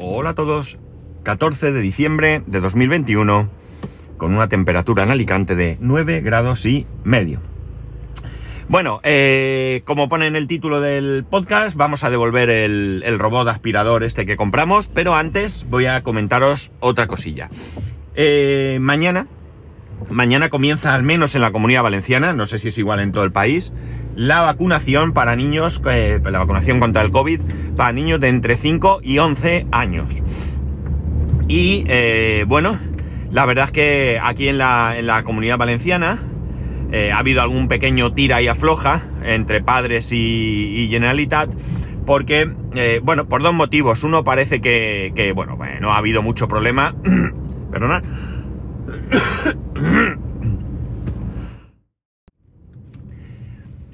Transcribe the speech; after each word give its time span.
Hola 0.00 0.30
a 0.30 0.34
todos. 0.34 0.78
14 1.24 1.72
de 1.72 1.80
diciembre 1.80 2.44
de 2.46 2.60
2021 2.60 3.50
con 4.16 4.32
una 4.32 4.48
temperatura 4.48 5.02
en 5.02 5.10
Alicante 5.10 5.56
de 5.56 5.76
9 5.80 6.20
grados 6.20 6.64
y 6.66 6.86
medio. 7.02 7.40
Bueno, 8.68 9.00
eh, 9.02 9.82
como 9.86 10.08
pone 10.08 10.28
en 10.28 10.36
el 10.36 10.46
título 10.46 10.80
del 10.80 11.24
podcast, 11.28 11.76
vamos 11.76 12.04
a 12.04 12.10
devolver 12.10 12.48
el, 12.48 13.18
robot 13.18 13.48
aspirador 13.48 14.04
este 14.04 14.24
que 14.24 14.36
compramos, 14.36 14.86
pero 14.86 15.16
antes 15.16 15.66
voy 15.68 15.86
a 15.86 16.04
comentaros 16.04 16.70
otra 16.78 17.08
cosilla. 17.08 17.50
Eh, 18.14 18.78
mañana, 18.80 19.26
mañana 20.10 20.48
comienza 20.48 20.94
al 20.94 21.02
menos 21.02 21.34
en 21.34 21.42
la 21.42 21.50
comunidad 21.50 21.82
valenciana, 21.82 22.32
no 22.34 22.46
sé 22.46 22.60
si 22.60 22.68
es 22.68 22.78
igual 22.78 23.00
en 23.00 23.10
todo 23.10 23.24
el 23.24 23.32
país, 23.32 23.72
la 24.18 24.40
vacunación 24.40 25.12
para 25.12 25.36
niños, 25.36 25.80
eh, 25.88 26.20
la 26.24 26.40
vacunación 26.40 26.80
contra 26.80 27.02
el 27.02 27.12
COVID 27.12 27.40
para 27.76 27.92
niños 27.92 28.18
de 28.18 28.26
entre 28.26 28.56
5 28.56 28.98
y 29.00 29.18
11 29.18 29.66
años. 29.70 30.08
Y 31.46 31.84
eh, 31.86 32.44
bueno, 32.48 32.80
la 33.30 33.46
verdad 33.46 33.66
es 33.66 33.70
que 33.70 34.20
aquí 34.20 34.48
en 34.48 34.58
la, 34.58 35.22
comunidad 35.24 35.56
valenciana 35.56 36.18
eh, 36.90 37.12
ha 37.12 37.18
habido 37.18 37.42
algún 37.42 37.68
pequeño 37.68 38.12
tira 38.12 38.42
y 38.42 38.48
afloja 38.48 39.04
entre 39.24 39.62
padres 39.62 40.10
y, 40.10 40.88
Generalitat. 40.90 41.50
Porque, 42.04 42.50
bueno, 43.02 43.28
por 43.28 43.42
dos 43.42 43.52
motivos. 43.52 44.02
Uno 44.02 44.24
parece 44.24 44.62
que, 44.62 45.12
que 45.14 45.32
bueno, 45.32 45.58
no 45.80 45.92
ha 45.92 45.98
habido 45.98 46.22
mucho 46.22 46.48
problema. 46.48 46.94
Perdona. 47.70 48.02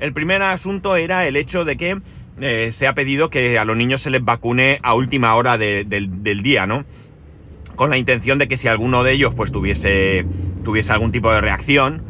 El 0.05 0.13
primer 0.13 0.43
asunto 0.43 0.97
era 0.97 1.27
el 1.27 1.35
hecho 1.35 1.65
de 1.65 1.79
que 1.79 1.99
eh, 2.39 2.73
se 2.73 2.87
ha 2.87 2.95
pedido 2.95 3.31
que 3.31 3.59
a 3.59 3.65
los 3.65 3.75
niños 3.75 4.03
se 4.03 4.11
les 4.11 4.23
vacune 4.23 4.79
a 4.83 4.93
última 4.93 5.35
hora 5.35 5.57
del 5.57 6.43
día, 6.43 6.67
¿no? 6.67 6.85
Con 7.75 7.89
la 7.89 7.97
intención 7.97 8.39
de 8.39 8.47
que 8.47 8.59
si 8.59 8.69
alguno 8.69 9.03
de 9.03 9.13
ellos 9.13 9.35
pues 9.35 9.51
tuviese, 9.51 10.27
tuviese 10.63 10.93
algún 10.93 11.11
tipo 11.11 11.33
de 11.33 11.41
reacción, 11.41 12.03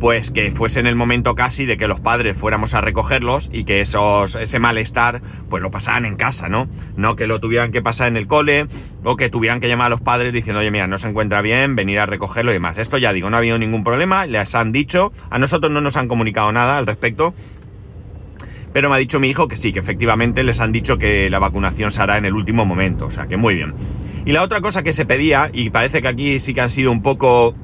pues 0.00 0.30
que 0.30 0.50
fuese 0.50 0.80
en 0.80 0.86
el 0.86 0.96
momento 0.96 1.34
casi 1.34 1.66
de 1.66 1.76
que 1.76 1.86
los 1.86 2.00
padres 2.00 2.34
fuéramos 2.36 2.72
a 2.72 2.80
recogerlos 2.80 3.50
y 3.52 3.64
que 3.64 3.82
esos, 3.82 4.34
ese 4.34 4.58
malestar 4.58 5.20
pues 5.50 5.62
lo 5.62 5.70
pasaran 5.70 6.06
en 6.06 6.16
casa, 6.16 6.48
¿no? 6.48 6.68
No 6.96 7.16
que 7.16 7.26
lo 7.26 7.38
tuvieran 7.38 7.70
que 7.70 7.82
pasar 7.82 8.08
en 8.08 8.16
el 8.16 8.26
cole 8.26 8.66
o 9.04 9.16
que 9.16 9.28
tuvieran 9.28 9.60
que 9.60 9.68
llamar 9.68 9.88
a 9.88 9.90
los 9.90 10.00
padres 10.00 10.32
diciendo, 10.32 10.60
oye, 10.60 10.70
mira, 10.70 10.86
no 10.86 10.96
se 10.96 11.06
encuentra 11.06 11.42
bien, 11.42 11.76
venir 11.76 12.00
a 12.00 12.06
recogerlo 12.06 12.50
y 12.50 12.54
demás. 12.54 12.78
Esto 12.78 12.96
ya 12.96 13.12
digo, 13.12 13.28
no 13.28 13.36
ha 13.36 13.40
habido 13.40 13.58
ningún 13.58 13.84
problema, 13.84 14.24
les 14.24 14.54
han 14.54 14.72
dicho, 14.72 15.12
a 15.28 15.38
nosotros 15.38 15.70
no 15.70 15.82
nos 15.82 15.98
han 15.98 16.08
comunicado 16.08 16.50
nada 16.50 16.78
al 16.78 16.86
respecto. 16.86 17.34
Pero 18.72 18.88
me 18.88 18.96
ha 18.96 18.98
dicho 18.98 19.20
mi 19.20 19.28
hijo 19.28 19.48
que 19.48 19.56
sí, 19.56 19.72
que 19.72 19.80
efectivamente 19.80 20.44
les 20.44 20.60
han 20.60 20.72
dicho 20.72 20.96
que 20.96 21.28
la 21.28 21.40
vacunación 21.40 21.90
se 21.92 22.00
hará 22.00 22.16
en 22.16 22.24
el 22.24 22.34
último 22.34 22.64
momento, 22.64 23.06
o 23.06 23.10
sea 23.10 23.26
que 23.26 23.36
muy 23.36 23.54
bien. 23.54 23.74
Y 24.24 24.32
la 24.32 24.42
otra 24.42 24.60
cosa 24.60 24.82
que 24.82 24.92
se 24.92 25.04
pedía, 25.04 25.50
y 25.52 25.70
parece 25.70 26.00
que 26.00 26.08
aquí 26.08 26.38
sí 26.38 26.54
que 26.54 26.60
han 26.62 26.70
sido 26.70 26.90
un 26.92 27.02
poco 27.02 27.54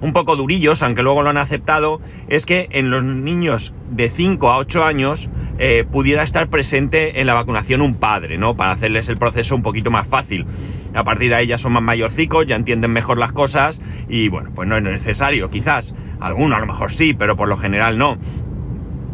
un 0.00 0.12
poco 0.12 0.36
durillos, 0.36 0.82
aunque 0.82 1.02
luego 1.02 1.22
lo 1.22 1.30
han 1.30 1.36
aceptado, 1.36 2.00
es 2.28 2.46
que 2.46 2.68
en 2.72 2.90
los 2.90 3.04
niños 3.04 3.74
de 3.90 4.08
5 4.08 4.50
a 4.50 4.58
8 4.58 4.84
años 4.84 5.28
eh, 5.58 5.84
pudiera 5.90 6.22
estar 6.22 6.48
presente 6.48 7.20
en 7.20 7.26
la 7.26 7.34
vacunación 7.34 7.82
un 7.82 7.94
padre, 7.94 8.38
¿no? 8.38 8.56
Para 8.56 8.72
hacerles 8.72 9.08
el 9.08 9.18
proceso 9.18 9.54
un 9.54 9.62
poquito 9.62 9.90
más 9.90 10.06
fácil. 10.06 10.46
A 10.94 11.04
partir 11.04 11.28
de 11.28 11.36
ahí 11.36 11.46
ya 11.46 11.58
son 11.58 11.72
más 11.72 11.82
mayorcicos, 11.82 12.46
ya 12.46 12.56
entienden 12.56 12.92
mejor 12.92 13.18
las 13.18 13.32
cosas 13.32 13.80
y 14.08 14.28
bueno, 14.28 14.50
pues 14.54 14.68
no 14.68 14.76
es 14.76 14.82
necesario, 14.82 15.50
quizás. 15.50 15.94
Alguno 16.18 16.56
a 16.56 16.60
lo 16.60 16.66
mejor 16.66 16.92
sí, 16.92 17.14
pero 17.14 17.36
por 17.36 17.48
lo 17.48 17.56
general 17.56 17.98
no. 17.98 18.18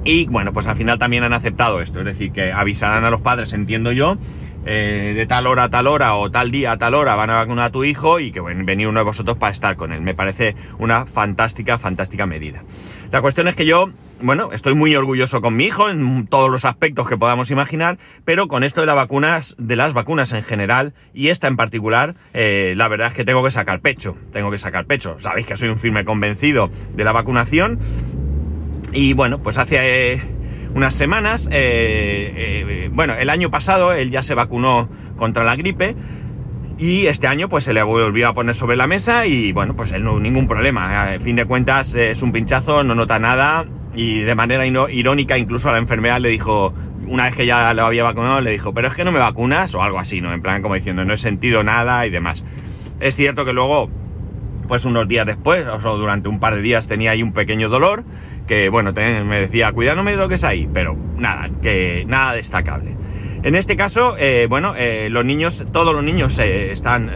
Y 0.04 0.26
bueno, 0.26 0.52
pues 0.52 0.68
al 0.68 0.76
final 0.76 1.00
también 1.00 1.24
han 1.24 1.32
aceptado 1.32 1.80
esto, 1.80 1.98
es 1.98 2.04
decir, 2.04 2.30
que 2.30 2.52
avisarán 2.52 3.04
a 3.04 3.10
los 3.10 3.22
padres, 3.22 3.52
entiendo 3.52 3.90
yo, 3.90 4.18
eh, 4.66 5.12
de 5.14 5.26
tal 5.26 5.46
hora 5.46 5.64
a 5.64 5.70
tal 5.70 5.86
hora 5.86 6.16
o 6.16 6.30
tal 6.30 6.50
día 6.50 6.72
a 6.72 6.78
tal 6.78 6.94
hora 6.94 7.14
van 7.14 7.30
a 7.30 7.34
vacunar 7.34 7.66
a 7.66 7.70
tu 7.70 7.84
hijo 7.84 8.20
y 8.20 8.32
que 8.32 8.40
bueno, 8.40 8.64
venir 8.64 8.88
uno 8.88 9.00
de 9.00 9.04
vosotros 9.04 9.38
para 9.38 9.52
estar 9.52 9.76
con 9.76 9.92
él. 9.92 10.00
Me 10.00 10.14
parece 10.14 10.56
una 10.78 11.06
fantástica, 11.06 11.78
fantástica 11.78 12.26
medida. 12.26 12.64
La 13.12 13.22
cuestión 13.22 13.46
es 13.46 13.54
que 13.54 13.64
yo, 13.64 13.90
bueno, 14.20 14.50
estoy 14.52 14.74
muy 14.74 14.94
orgulloso 14.96 15.40
con 15.40 15.54
mi 15.54 15.64
hijo 15.64 15.88
en 15.88 16.26
todos 16.26 16.50
los 16.50 16.64
aspectos 16.64 17.08
que 17.08 17.16
podamos 17.16 17.50
imaginar, 17.50 17.98
pero 18.24 18.48
con 18.48 18.64
esto 18.64 18.80
de 18.80 18.88
las 18.88 18.96
vacunas, 18.96 19.54
de 19.58 19.76
las 19.76 19.92
vacunas 19.92 20.32
en 20.32 20.42
general 20.42 20.94
y 21.14 21.28
esta 21.28 21.46
en 21.46 21.56
particular, 21.56 22.16
eh, 22.34 22.74
la 22.76 22.88
verdad 22.88 23.08
es 23.08 23.14
que 23.14 23.24
tengo 23.24 23.44
que 23.44 23.52
sacar 23.52 23.80
pecho, 23.80 24.16
tengo 24.32 24.50
que 24.50 24.58
sacar 24.58 24.86
pecho. 24.86 25.20
Sabéis 25.20 25.46
que 25.46 25.56
soy 25.56 25.68
un 25.68 25.78
firme 25.78 26.04
convencido 26.04 26.70
de 26.94 27.04
la 27.04 27.12
vacunación 27.12 27.78
y 28.92 29.12
bueno, 29.12 29.42
pues 29.42 29.58
hace... 29.58 30.14
Eh, 30.14 30.35
unas 30.76 30.94
semanas. 30.94 31.48
Eh, 31.50 32.32
eh, 32.36 32.90
bueno, 32.92 33.14
el 33.14 33.30
año 33.30 33.50
pasado 33.50 33.92
él 33.92 34.10
ya 34.10 34.22
se 34.22 34.34
vacunó 34.34 34.88
contra 35.16 35.42
la 35.42 35.56
gripe. 35.56 35.96
Y 36.78 37.06
este 37.06 37.26
año 37.26 37.48
pues 37.48 37.64
se 37.64 37.72
le 37.72 37.82
volvió 37.82 38.28
a 38.28 38.34
poner 38.34 38.54
sobre 38.54 38.76
la 38.76 38.86
mesa 38.86 39.26
y 39.26 39.52
bueno, 39.52 39.74
pues 39.74 39.92
él 39.92 40.04
no 40.04 40.20
ningún 40.20 40.46
problema. 40.46 41.14
A 41.14 41.18
fin 41.18 41.34
de 41.34 41.46
cuentas 41.46 41.94
es 41.94 42.20
un 42.20 42.32
pinchazo, 42.32 42.84
no 42.84 42.94
nota 42.94 43.18
nada 43.18 43.64
y 43.94 44.20
de 44.20 44.34
manera 44.34 44.66
irónica 44.66 45.38
incluso 45.38 45.70
a 45.70 45.72
la 45.72 45.78
enfermera 45.78 46.18
le 46.18 46.28
dijo, 46.28 46.74
una 47.06 47.24
vez 47.24 47.34
que 47.34 47.46
ya 47.46 47.72
lo 47.72 47.86
había 47.86 48.02
vacunado, 48.02 48.42
le 48.42 48.50
dijo, 48.50 48.74
pero 48.74 48.88
es 48.88 48.94
que 48.94 49.04
no 49.04 49.12
me 49.12 49.18
vacunas 49.18 49.74
o 49.74 49.82
algo 49.82 49.98
así, 49.98 50.20
¿no? 50.20 50.34
En 50.34 50.42
plan 50.42 50.60
como 50.60 50.74
diciendo, 50.74 51.06
no 51.06 51.14
he 51.14 51.16
sentido 51.16 51.64
nada 51.64 52.06
y 52.06 52.10
demás. 52.10 52.44
Es 53.00 53.16
cierto 53.16 53.46
que 53.46 53.54
luego, 53.54 53.88
pues 54.66 54.84
unos 54.84 55.08
días 55.08 55.26
después, 55.26 55.66
o 55.66 55.96
durante 55.96 56.28
un 56.28 56.40
par 56.40 56.54
de 56.54 56.62
días 56.62 56.88
tenía 56.88 57.12
ahí 57.12 57.22
un 57.22 57.32
pequeño 57.32 57.68
dolor 57.68 58.04
que 58.46 58.68
bueno, 58.68 58.92
me 58.92 59.40
decía, 59.40 59.72
cuidado 59.72 59.96
no 59.96 60.04
me 60.04 60.16
toques 60.16 60.44
ahí, 60.44 60.68
pero 60.72 60.96
nada, 61.16 61.48
que 61.60 62.04
nada 62.06 62.34
destacable. 62.34 62.96
En 63.42 63.54
este 63.54 63.76
caso, 63.76 64.16
eh, 64.18 64.46
bueno, 64.48 64.74
eh, 64.76 65.08
los 65.10 65.24
niños, 65.24 65.64
todos 65.72 65.94
los 65.94 66.02
niños 66.02 66.38
eh, 66.38 66.72
están, 66.72 67.10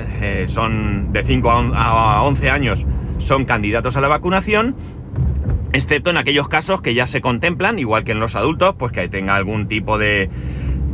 son 0.47 1.12
de 1.12 1.25
5 1.25 1.50
a 1.75 2.22
11 2.22 2.50
años, 2.50 2.87
son 3.19 3.44
candidatos 3.44 3.97
a 3.97 4.00
la 4.00 4.09
vacunación, 4.09 4.77
excepto 5.72 6.10
en 6.10 6.16
aquellos 6.16 6.49
casos 6.49 6.83
que 6.83 6.94
ya 6.94 7.06
se 7.06 7.21
contemplan, 7.21 7.78
igual 7.78 8.05
que 8.05 8.12
en 8.12 8.21
los 8.21 8.37
adultos, 8.37 8.75
pues 8.78 8.93
que 8.93 9.09
tenga 9.09 9.34
algún 9.34 9.66
tipo 9.66 9.99
de, 9.99 10.31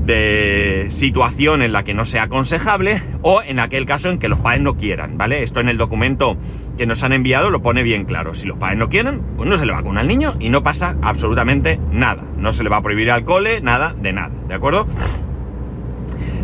de 0.06 0.86
situación 0.88 1.62
en 1.62 1.72
la 1.72 1.82
que 1.82 1.92
no 1.92 2.04
sea 2.04 2.24
aconsejable 2.24 3.02
o 3.22 3.42
en 3.42 3.58
aquel 3.58 3.86
caso 3.86 4.08
en 4.08 4.18
que 4.18 4.28
los 4.28 4.38
padres 4.38 4.62
no 4.62 4.76
quieran, 4.76 5.18
¿vale? 5.18 5.42
Esto 5.42 5.60
en 5.60 5.68
el 5.68 5.76
documento 5.76 6.36
que 6.78 6.86
nos 6.86 7.02
han 7.02 7.12
enviado 7.12 7.50
lo 7.50 7.60
pone 7.60 7.82
bien 7.82 8.04
claro. 8.04 8.34
Si 8.34 8.46
los 8.46 8.56
padres 8.56 8.78
no 8.78 8.88
quieren, 8.88 9.20
pues 9.36 9.48
no 9.48 9.56
se 9.56 9.66
le 9.66 9.72
vacuna 9.72 10.00
al 10.00 10.08
niño 10.08 10.36
y 10.38 10.48
no 10.48 10.62
pasa 10.62 10.96
absolutamente 11.02 11.80
nada. 11.90 12.22
No 12.36 12.52
se 12.52 12.62
le 12.62 12.70
va 12.70 12.78
a 12.78 12.82
prohibir 12.82 13.10
al 13.10 13.24
cole, 13.24 13.60
nada 13.60 13.94
de 14.00 14.12
nada, 14.12 14.32
¿de 14.48 14.54
acuerdo? 14.54 14.86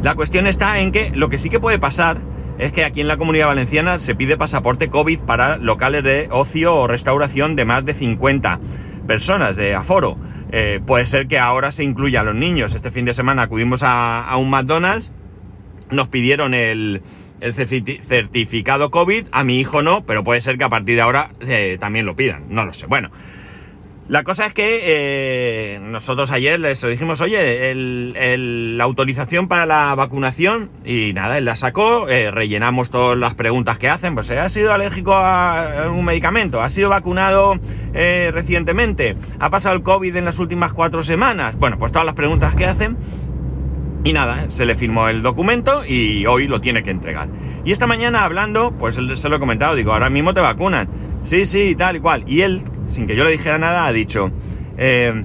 La 0.02 0.16
cuestión 0.16 0.48
está 0.48 0.80
en 0.80 0.90
que 0.90 1.10
lo 1.14 1.28
que 1.28 1.38
sí 1.38 1.48
que 1.48 1.60
puede 1.60 1.78
pasar 1.78 2.18
es 2.58 2.72
que 2.72 2.84
aquí 2.84 3.00
en 3.00 3.08
la 3.08 3.16
comunidad 3.16 3.46
valenciana 3.46 3.98
se 3.98 4.14
pide 4.14 4.36
pasaporte 4.36 4.90
COVID 4.90 5.20
para 5.20 5.56
locales 5.56 6.02
de 6.02 6.28
ocio 6.30 6.74
o 6.74 6.86
restauración 6.86 7.56
de 7.56 7.64
más 7.64 7.84
de 7.84 7.94
50 7.94 8.60
personas 9.06 9.56
de 9.56 9.74
aforo. 9.74 10.16
Eh, 10.52 10.80
puede 10.86 11.06
ser 11.06 11.26
que 11.28 11.38
ahora 11.38 11.72
se 11.72 11.82
incluya 11.82 12.20
a 12.20 12.24
los 12.24 12.34
niños. 12.34 12.74
Este 12.74 12.90
fin 12.90 13.06
de 13.06 13.14
semana 13.14 13.42
acudimos 13.42 13.80
a, 13.82 14.36
un 14.36 14.50
McDonald's, 14.50 15.10
nos 15.90 16.08
pidieron 16.08 16.52
el, 16.52 17.02
certificado 17.40 18.90
COVID, 18.90 19.26
a 19.32 19.44
mi 19.44 19.58
hijo 19.58 19.82
no, 19.82 20.04
pero 20.04 20.22
puede 20.22 20.40
ser 20.42 20.58
que 20.58 20.64
a 20.64 20.68
partir 20.68 20.94
de 20.94 21.00
ahora 21.00 21.30
eh, 21.40 21.78
también 21.80 22.06
lo 22.06 22.14
pidan, 22.14 22.44
no 22.50 22.66
lo 22.66 22.74
sé. 22.74 22.86
Bueno, 22.86 23.10
la 24.08 24.24
cosa 24.24 24.46
es 24.46 24.52
que 24.52 24.80
eh, 24.82 25.80
nosotros 25.80 26.32
ayer 26.32 26.58
les 26.58 26.82
dijimos, 26.82 27.20
oye, 27.20 27.72
la 27.74 28.84
autorización 28.84 29.46
para 29.46 29.64
la 29.64 29.94
vacunación, 29.94 30.70
y 30.84 31.12
nada, 31.12 31.38
él 31.38 31.44
la 31.44 31.54
sacó, 31.54 32.08
eh, 32.08 32.30
rellenamos 32.32 32.90
todas 32.90 33.16
las 33.16 33.34
preguntas 33.34 33.78
que 33.78 33.88
hacen, 33.88 34.14
pues 34.14 34.30
¿ha 34.30 34.48
sido 34.48 34.72
alérgico 34.72 35.14
a 35.14 35.88
un 35.88 36.04
medicamento? 36.04 36.60
¿Ha 36.60 36.68
sido 36.68 36.88
vacunado 36.88 37.60
eh, 37.94 38.30
recientemente? 38.34 39.16
¿Ha 39.38 39.50
pasado 39.50 39.76
el 39.76 39.82
COVID 39.82 40.16
en 40.16 40.24
las 40.24 40.40
últimas 40.40 40.72
cuatro 40.72 41.02
semanas? 41.02 41.56
Bueno, 41.56 41.78
pues 41.78 41.92
todas 41.92 42.04
las 42.04 42.14
preguntas 42.14 42.56
que 42.56 42.66
hacen. 42.66 42.96
Y 44.04 44.12
nada, 44.12 44.50
se 44.50 44.66
le 44.66 44.74
firmó 44.74 45.08
el 45.08 45.22
documento 45.22 45.84
y 45.86 46.26
hoy 46.26 46.48
lo 46.48 46.60
tiene 46.60 46.82
que 46.82 46.90
entregar. 46.90 47.28
Y 47.64 47.70
esta 47.70 47.86
mañana 47.86 48.24
hablando, 48.24 48.72
pues 48.72 48.96
se 48.96 49.28
lo 49.28 49.36
he 49.36 49.38
comentado, 49.38 49.76
digo, 49.76 49.92
ahora 49.92 50.10
mismo 50.10 50.34
te 50.34 50.40
vacunan. 50.40 50.88
Sí, 51.22 51.44
sí, 51.44 51.76
tal 51.76 51.94
y 51.94 52.00
cual. 52.00 52.24
Y 52.26 52.40
él 52.40 52.64
sin 52.86 53.06
que 53.06 53.16
yo 53.16 53.24
le 53.24 53.30
dijera 53.30 53.58
nada, 53.58 53.86
ha 53.86 53.92
dicho, 53.92 54.30
eh, 54.76 55.22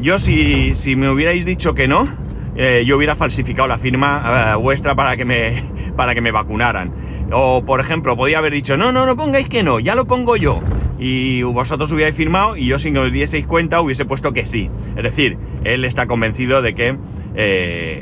yo 0.00 0.18
si, 0.18 0.74
si, 0.74 0.96
me 0.96 1.08
hubierais 1.08 1.44
dicho 1.44 1.74
que 1.74 1.88
no, 1.88 2.08
eh, 2.56 2.84
yo 2.86 2.96
hubiera 2.96 3.16
falsificado 3.16 3.68
la 3.68 3.78
firma 3.78 4.52
eh, 4.52 4.56
vuestra 4.56 4.94
para 4.94 5.16
que, 5.16 5.24
me, 5.24 5.64
para 5.96 6.14
que 6.14 6.20
me 6.20 6.30
vacunaran. 6.30 6.92
O, 7.30 7.62
por 7.64 7.80
ejemplo, 7.80 8.16
podía 8.16 8.38
haber 8.38 8.52
dicho, 8.52 8.76
no, 8.76 8.92
no, 8.92 9.04
no 9.06 9.16
pongáis 9.16 9.48
que 9.48 9.62
no, 9.62 9.80
ya 9.80 9.94
lo 9.94 10.06
pongo 10.06 10.36
yo. 10.36 10.62
Y 10.98 11.42
vosotros 11.42 11.92
hubierais 11.92 12.16
firmado 12.16 12.56
y 12.56 12.66
yo, 12.66 12.78
sin 12.78 12.94
que 12.94 13.00
os 13.00 13.12
dieseis 13.12 13.46
cuenta, 13.46 13.80
hubiese 13.80 14.04
puesto 14.04 14.32
que 14.32 14.46
sí. 14.46 14.70
Es 14.96 15.02
decir, 15.02 15.38
él 15.64 15.84
está 15.84 16.06
convencido 16.06 16.62
de 16.62 16.74
que 16.74 16.98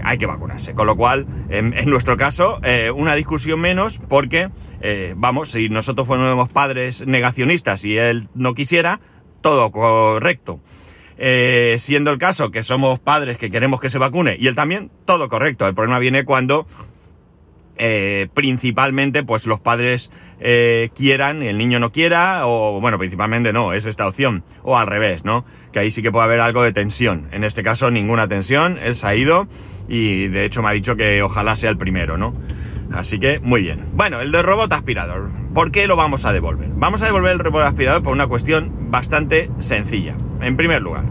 hay 0.02 0.18
que 0.18 0.26
vacunarse. 0.26 0.74
Con 0.74 0.86
lo 0.86 0.96
cual, 0.96 1.26
en, 1.50 1.90
nuestro 1.90 2.16
caso, 2.16 2.58
una 2.94 3.14
discusión 3.14 3.60
menos 3.60 3.98
porque, 4.08 4.48
vamos, 5.16 5.50
si 5.50 5.68
nosotros 5.68 6.06
fuéramos 6.06 6.48
padres 6.48 7.06
negacionistas 7.06 7.84
y 7.84 7.98
él 7.98 8.28
no 8.34 8.54
quisiera, 8.54 9.00
todo 9.42 9.70
correcto. 9.72 10.60
eh, 11.18 11.76
siendo 11.78 12.10
el 12.10 12.18
caso 12.18 12.50
que 12.50 12.62
somos 12.62 13.00
padres 13.00 13.38
que 13.38 13.50
queremos 13.50 13.80
que 13.80 13.90
se 13.90 13.98
vacune 13.98 14.36
y 14.38 14.46
él 14.48 14.54
también, 14.54 14.90
todo 15.04 15.28
correcto. 15.28 15.66
El 15.66 15.74
problema 15.74 15.98
viene 15.98 16.24
cuando 16.24 16.66
eh, 17.78 18.28
principalmente 18.34 19.22
pues 19.22 19.46
los 19.46 19.60
padres 19.60 20.10
eh, 20.40 20.90
quieran 20.94 21.42
y 21.42 21.48
el 21.48 21.58
niño 21.58 21.78
no 21.78 21.92
quiera, 21.92 22.46
o 22.46 22.80
bueno, 22.80 22.98
principalmente 22.98 23.52
no, 23.52 23.72
es 23.72 23.86
esta 23.86 24.06
opción, 24.06 24.44
o 24.62 24.76
al 24.76 24.86
revés, 24.86 25.24
¿no? 25.24 25.44
Que 25.72 25.80
ahí 25.80 25.90
sí 25.90 26.02
que 26.02 26.12
puede 26.12 26.24
haber 26.24 26.40
algo 26.40 26.62
de 26.62 26.72
tensión. 26.72 27.28
En 27.32 27.44
este 27.44 27.62
caso, 27.62 27.90
ninguna 27.90 28.28
tensión, 28.28 28.78
él 28.82 28.94
se 28.94 29.06
ha 29.06 29.14
ido 29.14 29.46
y 29.88 30.28
de 30.28 30.44
hecho 30.44 30.62
me 30.62 30.68
ha 30.68 30.72
dicho 30.72 30.96
que 30.96 31.22
ojalá 31.22 31.56
sea 31.56 31.70
el 31.70 31.78
primero, 31.78 32.18
¿no? 32.18 32.34
Así 32.92 33.18
que 33.18 33.40
muy 33.40 33.62
bien. 33.62 33.84
Bueno, 33.94 34.20
el 34.20 34.32
de 34.32 34.42
robot 34.42 34.72
aspirador. 34.72 35.30
¿Por 35.54 35.70
qué 35.70 35.86
lo 35.86 35.96
vamos 35.96 36.24
a 36.24 36.32
devolver? 36.32 36.68
Vamos 36.74 37.02
a 37.02 37.06
devolver 37.06 37.32
el 37.32 37.38
robot 37.38 37.62
aspirador 37.62 38.02
por 38.02 38.12
una 38.12 38.26
cuestión 38.26 38.90
bastante 38.90 39.50
sencilla. 39.58 40.14
En 40.40 40.56
primer 40.56 40.82
lugar, 40.82 41.04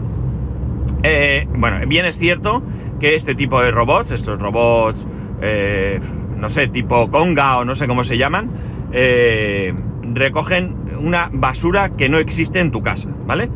eh, 1.02 1.46
bueno, 1.50 1.78
bien 1.86 2.06
es 2.06 2.18
cierto 2.18 2.62
que 3.00 3.14
este 3.14 3.34
tipo 3.34 3.60
de 3.60 3.70
robots, 3.70 4.12
estos 4.12 4.40
robots, 4.40 5.06
eh, 5.42 6.00
no 6.36 6.48
sé, 6.48 6.68
tipo 6.68 7.10
conga 7.10 7.58
o 7.58 7.64
no 7.64 7.74
sé 7.74 7.86
cómo 7.86 8.04
se 8.04 8.18
llaman, 8.18 8.50
eh, 8.92 9.74
recogen 10.02 10.76
una 11.00 11.30
basura 11.32 11.96
que 11.96 12.08
no 12.08 12.18
existe 12.18 12.60
en 12.60 12.70
tu 12.70 12.82
casa, 12.82 13.10
¿vale? 13.26 13.50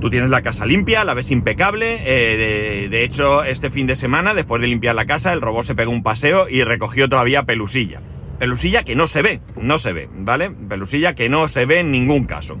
Tú 0.00 0.10
tienes 0.10 0.30
la 0.30 0.42
casa 0.42 0.66
limpia, 0.66 1.04
la 1.04 1.14
ves 1.14 1.30
impecable. 1.30 1.98
de, 1.98 2.88
de, 2.90 3.04
hecho, 3.04 3.44
este 3.44 3.70
fin 3.70 3.86
de 3.86 3.96
semana, 3.96 4.34
después 4.34 4.60
de 4.60 4.68
limpiar 4.68 4.94
la 4.94 5.06
casa, 5.06 5.32
el 5.32 5.40
robot 5.40 5.64
se 5.64 5.74
pegó 5.74 5.92
un 5.92 6.02
paseo 6.02 6.48
y 6.48 6.62
recogió 6.62 7.08
todavía 7.08 7.44
pelusilla. 7.44 8.00
Pelusilla 8.38 8.82
que 8.82 8.96
no 8.96 9.06
se 9.06 9.22
ve, 9.22 9.40
no 9.60 9.78
se 9.78 9.92
ve, 9.92 10.08
¿vale? 10.14 10.50
Pelusilla 10.50 11.14
que 11.14 11.28
no 11.28 11.48
se 11.48 11.64
ve 11.66 11.80
en 11.80 11.92
ningún 11.92 12.24
caso. 12.24 12.58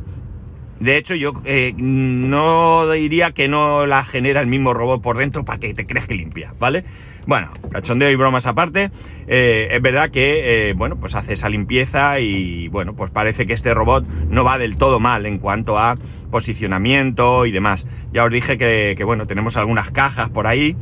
De 0.80 0.96
hecho, 0.96 1.14
yo 1.14 1.32
eh, 1.44 1.72
no 1.76 2.90
diría 2.90 3.32
que 3.32 3.48
no 3.48 3.86
la 3.86 4.04
genera 4.04 4.40
el 4.40 4.46
mismo 4.46 4.74
robot 4.74 5.02
por 5.02 5.18
dentro 5.18 5.44
para 5.44 5.58
que 5.58 5.72
te 5.74 5.86
creas 5.86 6.06
que 6.06 6.14
limpia, 6.14 6.54
¿vale? 6.58 6.84
Bueno, 7.26 7.48
cachondeo 7.70 8.10
y 8.10 8.16
bromas 8.16 8.46
aparte, 8.46 8.90
eh, 9.26 9.68
es 9.70 9.80
verdad 9.80 10.10
que, 10.10 10.68
eh, 10.68 10.72
bueno, 10.74 10.96
pues 10.96 11.14
hace 11.14 11.32
esa 11.32 11.48
limpieza 11.48 12.20
y, 12.20 12.68
bueno, 12.68 12.94
pues 12.94 13.10
parece 13.10 13.46
que 13.46 13.54
este 13.54 13.72
robot 13.72 14.06
no 14.28 14.44
va 14.44 14.58
del 14.58 14.76
todo 14.76 15.00
mal 15.00 15.24
en 15.24 15.38
cuanto 15.38 15.78
a 15.78 15.96
posicionamiento 16.30 17.46
y 17.46 17.50
demás. 17.50 17.86
Ya 18.12 18.24
os 18.24 18.30
dije 18.30 18.58
que, 18.58 19.02
bueno, 19.04 19.26
tenemos 19.26 19.56
algunas 19.56 19.90
cajas 19.90 20.28
por 20.28 20.46
ahí, 20.46 20.76